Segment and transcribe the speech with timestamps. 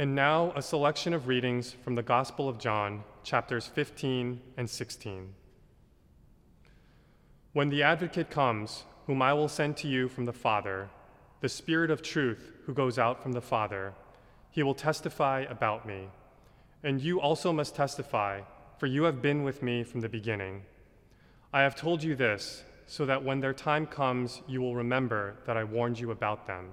[0.00, 5.34] And now, a selection of readings from the Gospel of John, chapters 15 and 16.
[7.52, 10.88] When the advocate comes, whom I will send to you from the Father,
[11.42, 13.92] the Spirit of truth who goes out from the Father,
[14.50, 16.08] he will testify about me.
[16.82, 18.40] And you also must testify,
[18.78, 20.62] for you have been with me from the beginning.
[21.52, 25.58] I have told you this, so that when their time comes, you will remember that
[25.58, 26.70] I warned you about them.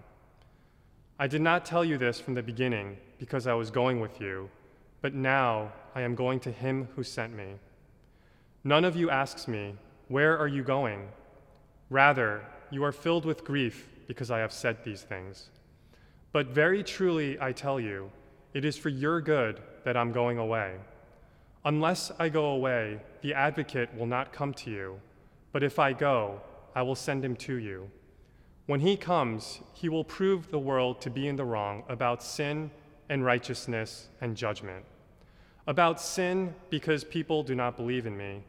[1.20, 4.50] I did not tell you this from the beginning because I was going with you,
[5.02, 7.56] but now I am going to him who sent me.
[8.64, 9.76] None of you asks me,
[10.08, 11.08] Where are you going?
[11.90, 15.50] Rather, you are filled with grief because I have said these things.
[16.32, 18.12] But very truly I tell you,
[18.54, 20.76] it is for your good that I'm going away.
[21.66, 25.00] Unless I go away, the advocate will not come to you,
[25.52, 26.42] but if I go,
[26.76, 27.90] I will send him to you.
[28.68, 32.70] When he comes, he will prove the world to be in the wrong about sin
[33.10, 34.86] and righteousness and judgment.
[35.66, 38.44] About sin, because people do not believe in me.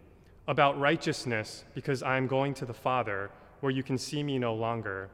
[0.47, 4.55] About righteousness, because I am going to the Father, where you can see me no
[4.55, 5.11] longer.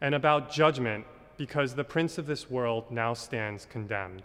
[0.00, 1.04] And about judgment,
[1.36, 4.22] because the prince of this world now stands condemned.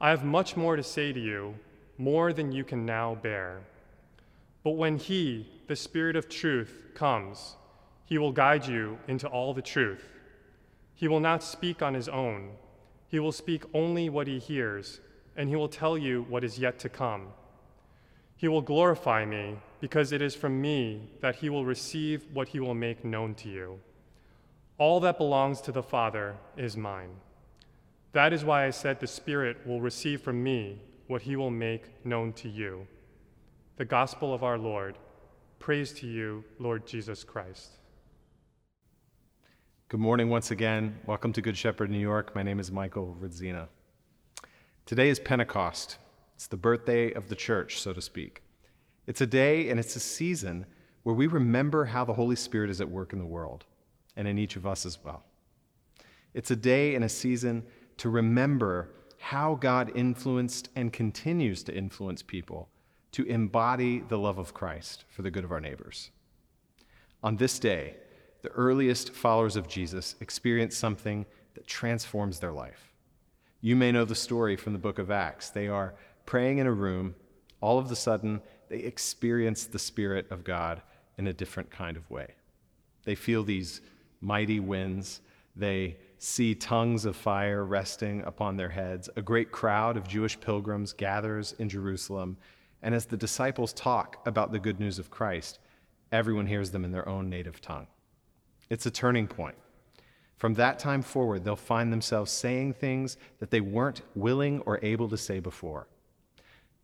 [0.00, 1.54] I have much more to say to you,
[1.98, 3.60] more than you can now bear.
[4.64, 7.56] But when He, the Spirit of truth, comes,
[8.06, 10.04] He will guide you into all the truth.
[10.94, 12.50] He will not speak on His own
[13.14, 14.98] he will speak only what he hears,
[15.36, 17.28] and he will tell you what is yet to come.
[18.34, 22.58] He will glorify me, because it is from me that he will receive what he
[22.58, 23.78] will make known to you.
[24.78, 27.10] All that belongs to the Father is mine.
[28.10, 32.04] That is why I said the Spirit will receive from me what he will make
[32.04, 32.84] known to you.
[33.76, 34.98] The Gospel of our Lord.
[35.60, 37.74] Praise to you, Lord Jesus Christ.
[39.90, 40.98] Good morning once again.
[41.04, 42.34] Welcome to Good Shepherd New York.
[42.34, 43.68] My name is Michael Ridzina.
[44.86, 45.98] Today is Pentecost.
[46.34, 48.42] It's the birthday of the church, so to speak.
[49.06, 50.64] It's a day and it's a season
[51.02, 53.66] where we remember how the Holy Spirit is at work in the world
[54.16, 55.22] and in each of us as well.
[56.32, 57.62] It's a day and a season
[57.98, 62.70] to remember how God influenced and continues to influence people
[63.12, 66.10] to embody the love of Christ for the good of our neighbors.
[67.22, 67.96] On this day,
[68.44, 71.24] the earliest followers of Jesus experience something
[71.54, 72.92] that transforms their life.
[73.62, 75.48] You may know the story from the book of Acts.
[75.48, 75.94] They are
[76.26, 77.14] praying in a room.
[77.62, 80.82] All of a sudden, they experience the Spirit of God
[81.16, 82.34] in a different kind of way.
[83.04, 83.80] They feel these
[84.20, 85.22] mighty winds.
[85.56, 89.08] They see tongues of fire resting upon their heads.
[89.16, 92.36] A great crowd of Jewish pilgrims gathers in Jerusalem.
[92.82, 95.60] And as the disciples talk about the good news of Christ,
[96.12, 97.86] everyone hears them in their own native tongue.
[98.70, 99.56] It's a turning point.
[100.36, 105.08] From that time forward, they'll find themselves saying things that they weren't willing or able
[105.08, 105.86] to say before.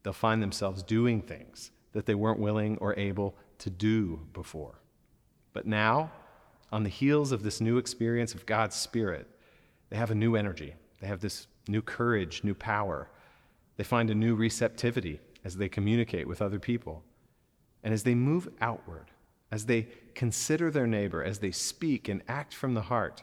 [0.03, 4.81] They'll find themselves doing things that they weren't willing or able to do before.
[5.53, 6.13] But now,
[6.73, 9.29] on the heels of this new experience of God's Spirit,
[9.91, 10.75] they have a new energy.
[11.01, 13.11] They have this new courage, new power.
[13.77, 17.03] They find a new receptivity as they communicate with other people.
[17.83, 19.11] And as they move outward,
[19.51, 23.23] as they consider their neighbor, as they speak and act from the heart,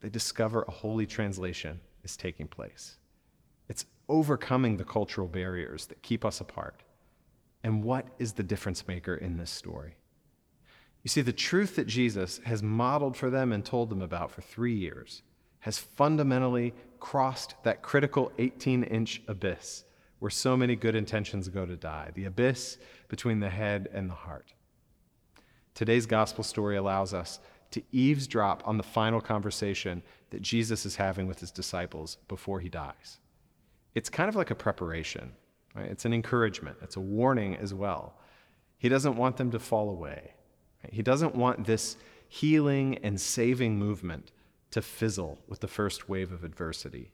[0.00, 2.96] they discover a holy translation is taking place.
[3.68, 6.82] It's overcoming the cultural barriers that keep us apart.
[7.64, 9.96] And what is the difference maker in this story?
[11.02, 14.42] You see, the truth that Jesus has modeled for them and told them about for
[14.42, 15.22] three years
[15.60, 19.84] has fundamentally crossed that critical 18 inch abyss
[20.18, 22.78] where so many good intentions go to die the abyss
[23.08, 24.52] between the head and the heart.
[25.76, 27.38] Today's gospel story allows us
[27.72, 32.70] to eavesdrop on the final conversation that Jesus is having with his disciples before he
[32.70, 33.18] dies.
[33.94, 35.32] It's kind of like a preparation,
[35.74, 35.90] right?
[35.90, 38.14] It's an encouragement, it's a warning as well.
[38.78, 40.32] He doesn't want them to fall away.
[40.82, 40.94] Right?
[40.94, 44.32] He doesn't want this healing and saving movement
[44.70, 47.12] to fizzle with the first wave of adversity.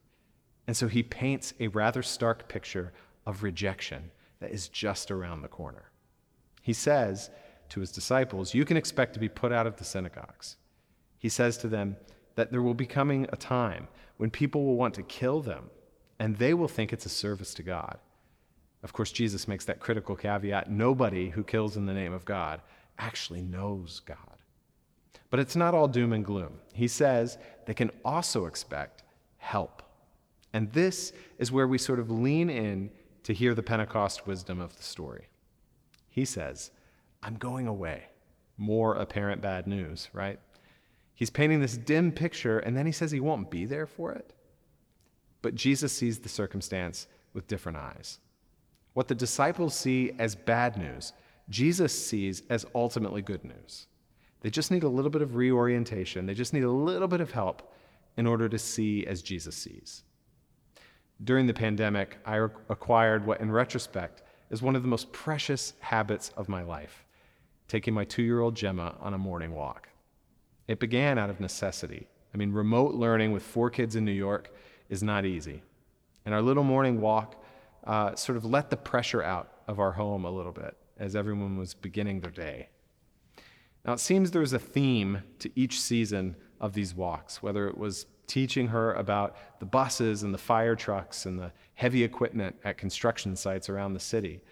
[0.69, 2.93] And so he paints a rather stark picture
[3.26, 5.91] of rejection that is just around the corner.
[6.62, 7.29] He says,
[7.72, 10.56] to his disciples, You can expect to be put out of the synagogues.
[11.19, 11.96] He says to them,
[12.34, 15.70] that there will be coming a time when people will want to kill them
[16.19, 17.98] and they will think it's a service to God.
[18.82, 22.60] Of course, Jesus makes that critical caveat nobody who kills in the name of God
[22.98, 24.16] actually knows God.
[25.30, 26.60] But it's not all doom and gloom.
[26.72, 29.02] He says they can also expect
[29.38, 29.82] help.
[30.52, 32.90] And this is where we sort of lean in
[33.24, 35.28] to hear the Pentecost wisdom of the story.
[36.10, 36.70] He says,
[37.22, 38.04] I'm going away.
[38.56, 40.38] More apparent bad news, right?
[41.14, 44.32] He's painting this dim picture, and then he says he won't be there for it.
[45.40, 48.19] But Jesus sees the circumstance with different eyes.
[48.94, 51.12] What the disciples see as bad news,
[51.48, 53.86] Jesus sees as ultimately good news.
[54.40, 57.30] They just need a little bit of reorientation, they just need a little bit of
[57.30, 57.72] help
[58.16, 60.02] in order to see as Jesus sees.
[61.22, 62.36] During the pandemic, I
[62.69, 67.04] acquired what, in retrospect, is one of the most precious habits of my life
[67.72, 69.88] taking my two year old Gemma on a morning walk.
[70.69, 72.06] It began out of necessity.
[72.34, 74.54] I mean, remote learning with four kids in New York
[74.90, 75.62] is not easy.
[76.26, 77.42] And our little morning walk
[77.84, 81.56] uh, sort of let the pressure out of our home a little bit as everyone
[81.56, 82.69] was beginning their day.
[83.86, 87.78] Now, it seems there was a theme to each season of these walks, whether it
[87.78, 92.76] was teaching her about the buses and the fire trucks and the heavy equipment at
[92.76, 94.42] construction sites around the city,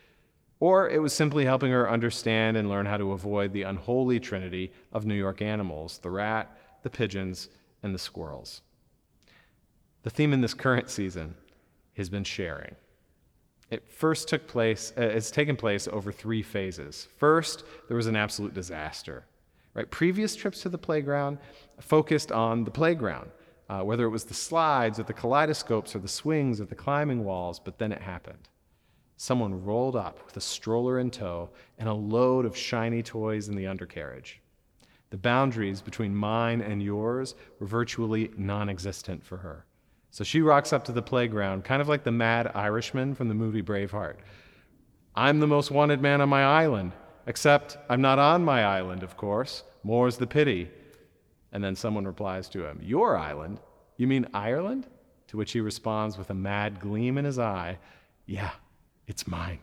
[0.61, 4.71] or it was simply helping her understand and learn how to avoid the unholy trinity
[4.93, 7.49] of New York animals the rat, the pigeons,
[7.83, 8.61] and the squirrels.
[10.03, 11.35] The theme in this current season
[11.97, 12.77] has been sharing.
[13.71, 17.09] It first took place, uh, it's taken place over three phases.
[17.19, 19.25] First, there was an absolute disaster.
[19.75, 19.89] Right?
[19.91, 21.39] Previous trips to the playground
[21.79, 23.31] focused on the playground,
[23.69, 27.25] uh, whether it was the slides or the kaleidoscopes or the swings or the climbing
[27.25, 28.49] walls, but then it happened.
[29.23, 33.55] Someone rolled up with a stroller in tow and a load of shiny toys in
[33.55, 34.41] the undercarriage.
[35.11, 39.67] The boundaries between mine and yours were virtually non existent for her.
[40.11, 43.35] So she rocks up to the playground, kind of like the mad Irishman from the
[43.35, 44.17] movie Braveheart.
[45.15, 46.93] I'm the most wanted man on my island,
[47.27, 49.65] except I'm not on my island, of course.
[49.83, 50.71] More's the pity.
[51.53, 53.61] And then someone replies to him, Your island?
[53.99, 54.87] You mean Ireland?
[55.27, 57.77] To which he responds with a mad gleam in his eye,
[58.25, 58.53] Yeah,
[59.11, 59.59] it's mine.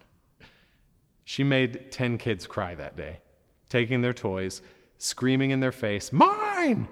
[1.23, 3.21] She made 10 kids cry that day,
[3.69, 4.61] taking their toys,
[4.97, 6.87] screaming in their face, Mine!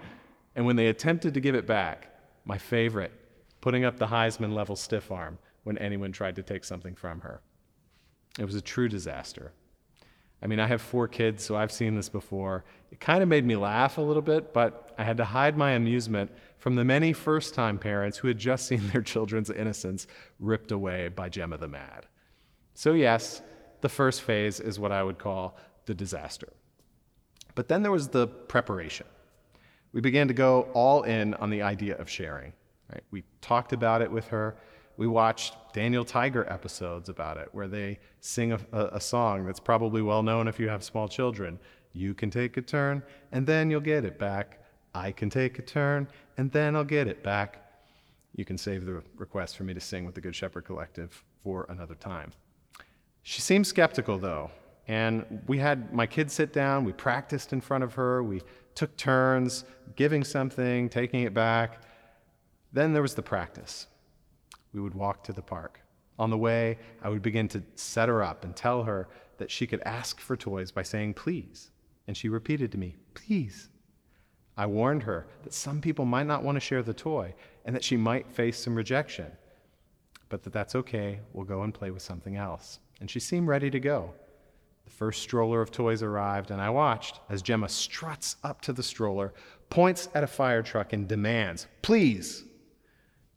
[0.56, 2.10] And when they attempted to give it back,
[2.46, 3.12] my favorite,
[3.60, 7.42] putting up the Heisman level stiff arm when anyone tried to take something from her.
[8.40, 9.52] It was a true disaster.
[10.42, 12.64] I mean, I have four kids, so I've seen this before.
[12.92, 15.72] It kind of made me laugh a little bit, but I had to hide my
[15.72, 20.08] amusement from the many first time parents who had just seen their children's innocence
[20.40, 22.06] ripped away by Gemma the Mad.
[22.76, 23.42] So, yes,
[23.82, 26.50] the first phase is what I would call the disaster.
[27.56, 29.08] But then there was the preparation.
[29.94, 32.52] We began to go all in on the idea of sharing.
[32.92, 33.04] Right?
[33.12, 34.58] We talked about it with her.
[34.98, 39.60] We watched Daniel Tiger episodes about it, where they sing a, a, a song that's
[39.60, 41.60] probably well known if you have small children.
[41.94, 44.64] You can take a turn, and then you'll get it back.
[44.94, 46.08] I can take a turn,
[46.38, 47.62] and then I'll get it back.
[48.36, 51.66] You can save the request for me to sing with the Good Shepherd Collective for
[51.70, 52.32] another time.
[53.28, 54.52] She seemed skeptical, though,
[54.88, 56.86] and we had my kids sit down.
[56.86, 58.22] We practiced in front of her.
[58.22, 58.44] We
[58.76, 59.66] took turns
[59.96, 61.82] giving something, taking it back.
[62.72, 63.88] Then there was the practice.
[64.74, 65.80] We would walk to the park.
[66.20, 69.08] On the way, I would begin to set her up and tell her
[69.40, 71.72] that she could ask for toys by saying please.
[72.08, 73.70] And she repeated to me, please.
[74.56, 77.34] I warned her that some people might not want to share the toy
[77.66, 79.32] and that she might face some rejection,
[80.30, 81.22] but that that's okay.
[81.34, 82.78] We'll go and play with something else.
[83.00, 84.14] And she seemed ready to go.
[84.86, 88.84] The first stroller of toys arrived, and I watched as Gemma struts up to the
[88.84, 89.34] stroller,
[89.70, 92.44] points at a fire truck, and demands, Please!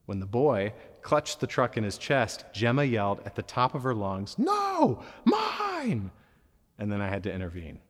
[0.06, 0.72] When the boy
[1.02, 5.02] clutched the truck in his chest, Gemma yelled at the top of her lungs, No,
[5.24, 6.10] mine!
[6.78, 7.80] And then I had to intervene.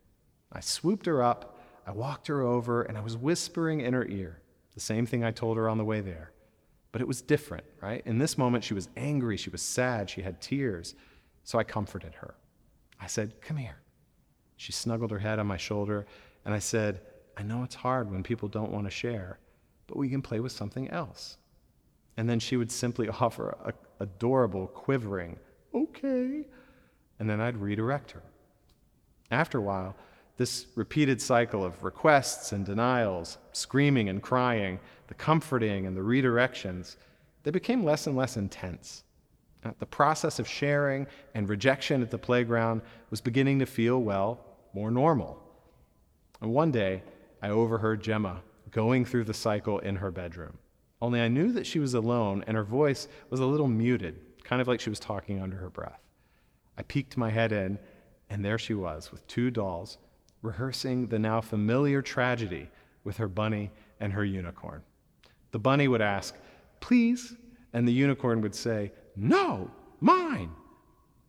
[0.51, 4.41] I swooped her up, I walked her over, and I was whispering in her ear
[4.73, 6.31] the same thing I told her on the way there.
[6.91, 8.01] But it was different, right?
[8.05, 10.95] In this moment, she was angry, she was sad, she had tears.
[11.49, 12.35] So I comforted her.
[13.01, 13.79] I said, Come here.
[14.57, 16.05] She snuggled her head on my shoulder,
[16.45, 17.01] and I said,
[17.35, 19.39] I know it's hard when people don't want to share,
[19.87, 21.37] but we can play with something else.
[22.17, 25.39] And then she would simply offer a adorable, quivering,
[25.73, 26.45] okay.
[27.17, 28.21] And then I'd redirect her.
[29.31, 29.95] After a while,
[30.37, 36.97] this repeated cycle of requests and denials, screaming and crying, the comforting and the redirections,
[37.41, 39.03] they became less and less intense.
[39.63, 44.45] Uh, the process of sharing and rejection at the playground was beginning to feel, well,
[44.73, 45.41] more normal.
[46.41, 47.03] And one day,
[47.41, 50.57] I overheard Gemma going through the cycle in her bedroom.
[51.01, 54.61] Only I knew that she was alone and her voice was a little muted, kind
[54.61, 56.01] of like she was talking under her breath.
[56.77, 57.77] I peeked my head in,
[58.29, 59.97] and there she was with two dolls,
[60.41, 62.69] rehearsing the now familiar tragedy
[63.03, 64.81] with her bunny and her unicorn.
[65.51, 66.35] The bunny would ask,
[66.79, 67.35] Please,
[67.73, 70.51] and the unicorn would say, No, mine.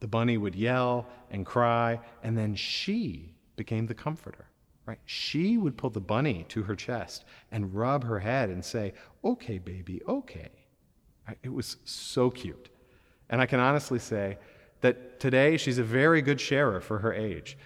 [0.00, 4.46] The bunny would yell and cry, and then she became the comforter.
[4.86, 4.98] Right?
[5.04, 9.58] She would pull the bunny to her chest and rub her head and say, Okay,
[9.58, 10.48] baby, okay.
[11.42, 12.70] It was so cute.
[13.28, 14.38] And I can honestly say
[14.80, 17.56] that today she's a very good sharer for her age.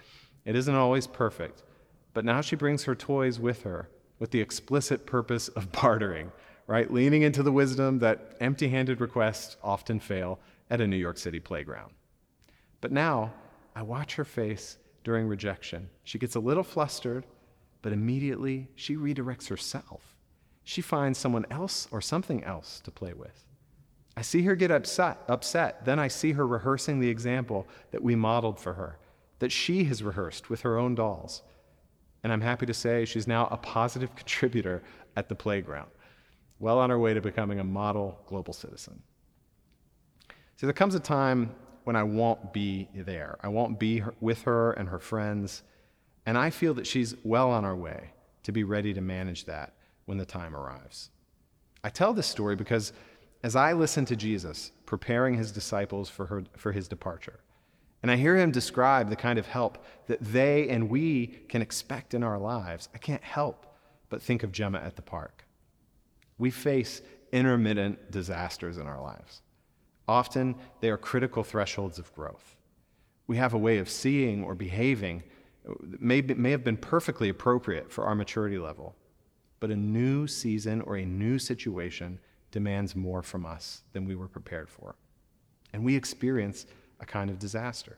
[0.43, 1.63] It isn't always perfect,
[2.13, 6.31] but now she brings her toys with her with the explicit purpose of bartering,
[6.67, 6.91] right?
[6.91, 11.39] Leaning into the wisdom that empty handed requests often fail at a New York City
[11.39, 11.93] playground.
[12.81, 13.33] But now
[13.75, 15.89] I watch her face during rejection.
[16.03, 17.25] She gets a little flustered,
[17.81, 20.15] but immediately she redirects herself.
[20.63, 23.45] She finds someone else or something else to play with.
[24.17, 25.85] I see her get upset, upset.
[25.85, 28.97] Then I see her rehearsing the example that we modeled for her,
[29.39, 31.43] that she has rehearsed with her own dolls.
[32.23, 34.81] And I'm happy to say she's now a positive contributor
[35.15, 35.89] at the playground,
[36.59, 39.01] well on her way to becoming a model global citizen.
[40.55, 43.37] See, there comes a time when I won't be there.
[43.41, 45.63] I won't be with her and her friends.
[46.25, 48.11] And I feel that she's well on our way
[48.43, 49.73] to be ready to manage that
[50.05, 51.09] when the time arrives.
[51.83, 52.93] I tell this story because
[53.43, 57.39] as I listen to Jesus preparing his disciples for, her, for his departure,
[58.01, 62.13] and I hear him describe the kind of help that they and we can expect
[62.13, 63.65] in our lives, I can't help
[64.09, 65.44] but think of Gemma at the park.
[66.37, 67.01] We face
[67.31, 69.41] intermittent disasters in our lives.
[70.07, 72.55] Often, they are critical thresholds of growth.
[73.27, 75.23] We have a way of seeing or behaving
[75.65, 78.95] that may, be, may have been perfectly appropriate for our maturity level,
[79.59, 82.19] but a new season or a new situation
[82.51, 84.95] demands more from us than we were prepared for.
[85.73, 86.67] And we experience
[86.99, 87.97] a kind of disaster.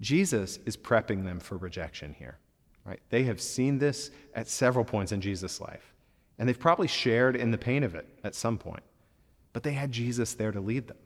[0.00, 2.38] Jesus is prepping them for rejection here.
[2.84, 3.00] Right?
[3.10, 5.92] They have seen this at several points in Jesus' life,
[6.38, 8.82] and they've probably shared in the pain of it at some point.
[9.52, 10.98] But they had Jesus there to lead them.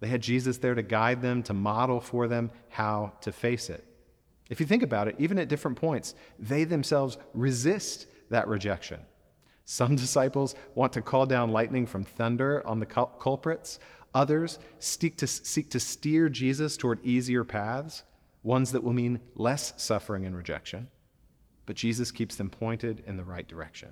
[0.00, 3.84] They had Jesus there to guide them, to model for them how to face it.
[4.48, 9.00] If you think about it, even at different points, they themselves resist that rejection.
[9.64, 13.78] Some disciples want to call down lightning from thunder on the culprits.
[14.14, 18.04] Others seek to, seek to steer Jesus toward easier paths,
[18.42, 20.88] ones that will mean less suffering and rejection.
[21.66, 23.90] But Jesus keeps them pointed in the right direction.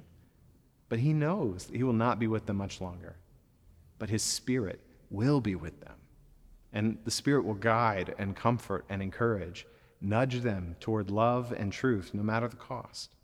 [0.89, 3.17] But he knows he will not be with them much longer
[3.99, 5.95] but his Spirit will be with them.
[6.73, 9.67] And the Spirit will guide and comfort and encourage,
[10.01, 13.15] nudge them toward love and truth, no matter the cost.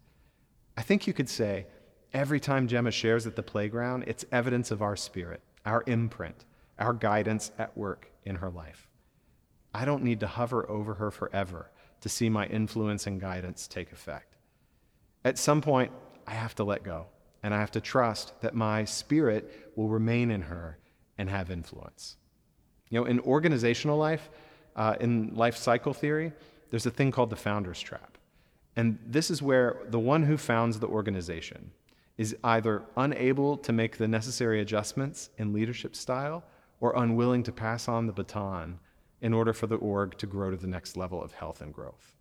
[0.77, 1.67] I think you could say
[2.15, 6.45] every time Gemma shares at the playground, it's evidence of our spirit, our imprint,
[6.79, 8.89] our guidance at work in her life.
[9.75, 13.93] I don't need to hover over her forever to see my influence and guidance take
[13.93, 14.37] effect.
[15.25, 15.93] At some point,
[16.27, 17.07] I have to let go
[17.43, 20.79] and I have to trust that my spirit will remain in her
[21.19, 22.17] and have influence.
[22.91, 24.31] You know, in organizational life,
[24.77, 26.33] uh, in life cycle theory,
[26.71, 28.19] there's a thing called the founder's trap.
[28.77, 31.73] And this is where the one who founds the organization
[32.17, 36.45] is either unable to make the necessary adjustments in leadership style
[36.81, 38.79] or unwilling to pass on the baton
[39.21, 42.17] in order for the org to grow to the next level of health and growth.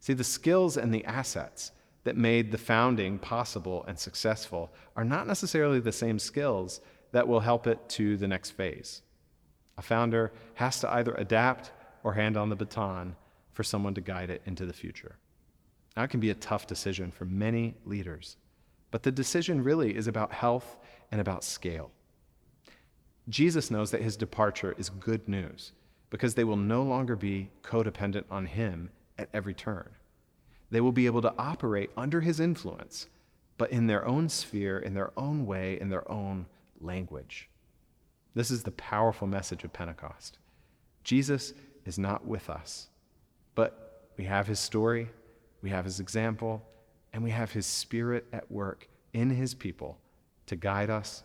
[0.00, 1.72] See, the skills and the assets
[2.04, 6.80] that made the founding possible and successful are not necessarily the same skills
[7.12, 9.02] that will help it to the next phase.
[9.78, 13.16] A founder has to either adapt or hand on the baton
[13.52, 15.16] for someone to guide it into the future.
[15.94, 18.36] That can be a tough decision for many leaders,
[18.90, 20.76] but the decision really is about health
[21.10, 21.90] and about scale.
[23.28, 25.72] Jesus knows that his departure is good news
[26.10, 29.88] because they will no longer be codependent on him at every turn.
[30.72, 33.06] They will be able to operate under his influence,
[33.58, 36.46] but in their own sphere, in their own way, in their own
[36.80, 37.50] language.
[38.34, 40.38] This is the powerful message of Pentecost.
[41.04, 41.52] Jesus
[41.84, 42.88] is not with us,
[43.54, 45.10] but we have his story,
[45.60, 46.62] we have his example,
[47.12, 49.98] and we have his spirit at work in his people
[50.46, 51.22] to guide us,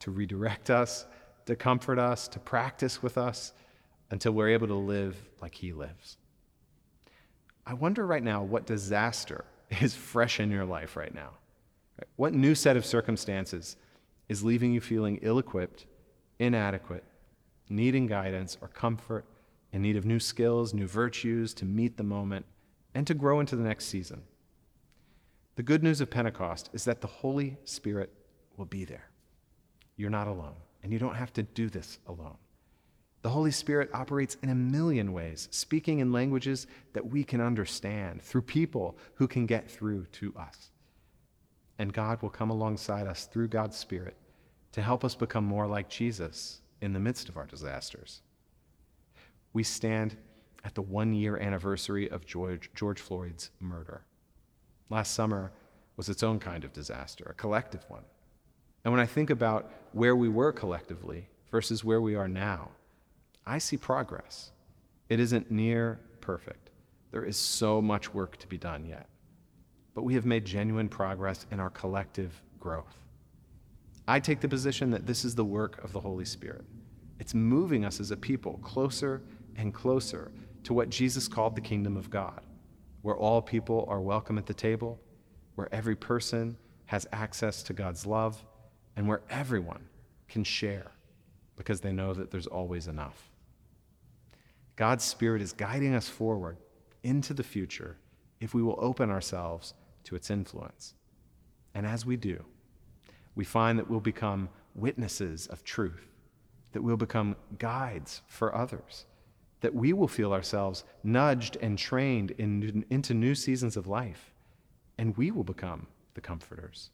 [0.00, 1.06] to redirect us,
[1.46, 3.54] to comfort us, to practice with us
[4.10, 6.18] until we're able to live like he lives.
[7.70, 9.44] I wonder right now what disaster
[9.80, 11.34] is fresh in your life right now.
[12.16, 13.76] What new set of circumstances
[14.28, 15.86] is leaving you feeling ill equipped,
[16.40, 17.04] inadequate,
[17.68, 19.24] needing guidance or comfort,
[19.72, 22.44] in need of new skills, new virtues to meet the moment,
[22.92, 24.22] and to grow into the next season?
[25.54, 28.12] The good news of Pentecost is that the Holy Spirit
[28.56, 29.10] will be there.
[29.96, 32.36] You're not alone, and you don't have to do this alone.
[33.22, 38.22] The Holy Spirit operates in a million ways, speaking in languages that we can understand
[38.22, 40.70] through people who can get through to us.
[41.78, 44.16] And God will come alongside us through God's Spirit
[44.72, 48.22] to help us become more like Jesus in the midst of our disasters.
[49.52, 50.16] We stand
[50.64, 54.02] at the one year anniversary of George, George Floyd's murder.
[54.88, 55.52] Last summer
[55.96, 58.04] was its own kind of disaster, a collective one.
[58.84, 62.70] And when I think about where we were collectively versus where we are now,
[63.46, 64.52] I see progress.
[65.08, 66.70] It isn't near perfect.
[67.10, 69.08] There is so much work to be done yet.
[69.94, 72.96] But we have made genuine progress in our collective growth.
[74.06, 76.64] I take the position that this is the work of the Holy Spirit.
[77.18, 79.22] It's moving us as a people closer
[79.56, 80.30] and closer
[80.64, 82.40] to what Jesus called the kingdom of God,
[83.02, 85.00] where all people are welcome at the table,
[85.54, 86.56] where every person
[86.86, 88.44] has access to God's love,
[88.96, 89.84] and where everyone
[90.28, 90.92] can share
[91.56, 93.29] because they know that there's always enough.
[94.80, 96.56] God's Spirit is guiding us forward
[97.02, 97.98] into the future
[98.40, 100.94] if we will open ourselves to its influence.
[101.74, 102.46] And as we do,
[103.34, 106.08] we find that we'll become witnesses of truth,
[106.72, 109.04] that we'll become guides for others,
[109.60, 114.32] that we will feel ourselves nudged and trained in, into new seasons of life,
[114.96, 116.88] and we will become the comforters,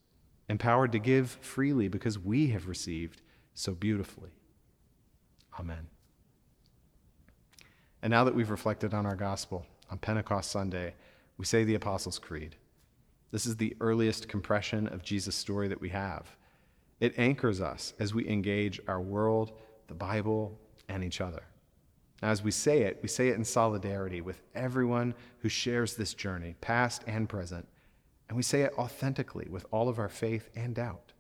[0.49, 3.23] empowered to give freely because we have received
[3.55, 4.31] so beautifully.
[5.61, 5.87] Amen.
[8.03, 10.95] And now that we've reflected on our gospel on Pentecost Sunday,
[11.39, 12.57] we say the Apostles' Creed.
[13.31, 16.37] This is the earliest compression of Jesus' story that we have.
[17.01, 19.53] It anchors us as we engage our world,
[19.89, 21.43] the Bible, and each other.
[22.23, 26.15] Now, As we say it, we say it in solidarity with everyone who shares this
[26.15, 27.69] journey, past and present,
[28.29, 31.13] and we say it authentically with all of our faith and doubt.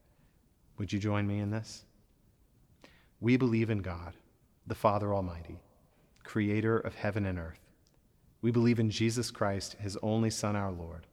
[0.78, 1.84] Would you join me in this?
[3.20, 4.14] We believe in God,
[4.66, 5.58] the Father Almighty
[6.26, 7.60] creator of heaven and earth.
[8.42, 11.06] We believe in Jesus Christ, his only Son, our Lord,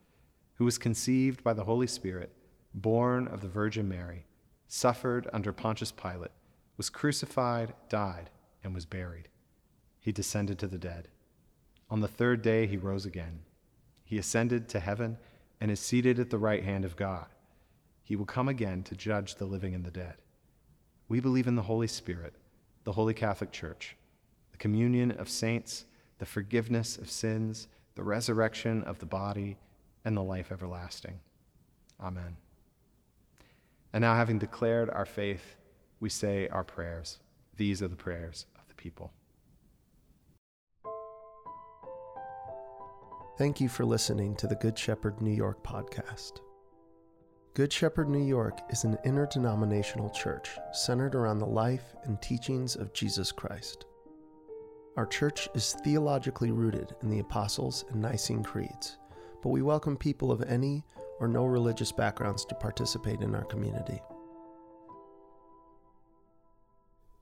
[0.55, 2.33] who was conceived by the Holy Spirit,
[2.73, 4.25] born of the Virgin Mary,
[4.67, 6.31] suffered under Pontius Pilate,
[6.75, 8.29] was crucified, died,
[8.63, 9.29] and was buried.
[9.99, 11.07] He descended to the dead.
[11.89, 13.41] On the third day, he rose again.
[14.03, 15.17] He ascended to heaven
[15.61, 17.27] and is seated at the right hand of God.
[18.03, 20.15] He will come again to judge the living and the dead.
[21.07, 22.33] We believe in the Holy Spirit,
[22.83, 23.95] the Holy Catholic Church
[24.63, 25.83] communion of saints,
[26.19, 29.57] the forgiveness of sins, the resurrection of the body,
[30.05, 31.19] and the life everlasting.
[31.99, 32.37] Amen.
[33.91, 35.57] And now, having declared our faith,
[35.99, 37.19] we say our prayers.
[37.57, 39.11] These are the prayers of the people.
[43.37, 46.39] Thank you for listening to the Good Shepherd New York podcast.
[47.53, 52.93] Good Shepherd New York is an interdenominational church centered around the life and teachings of
[52.93, 53.87] Jesus Christ.
[54.95, 58.99] Our church is theologically rooted in the Apostles' and Nicene Creeds,
[59.41, 60.83] but we welcome people of any
[61.19, 63.99] or no religious backgrounds to participate in our community.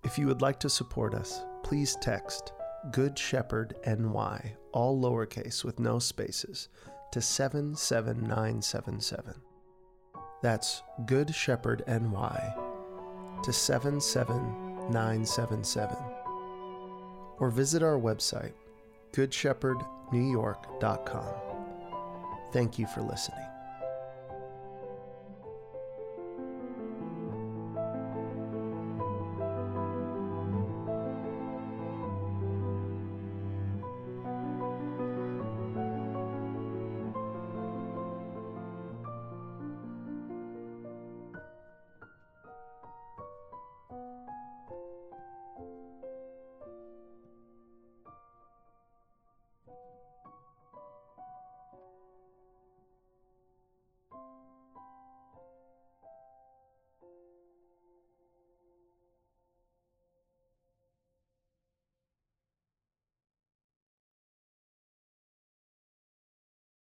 [0.04, 2.52] If you would like to support us, please text
[2.92, 6.68] Good Shepherd NY, all lowercase with no spaces,
[7.14, 9.36] to 77977.
[10.42, 12.54] That's Good Shepherd NY
[13.44, 16.11] to 77977
[17.42, 18.54] or visit our website,
[19.12, 21.34] goodshepherdnewyork.com.
[22.54, 23.51] Thank you for listening.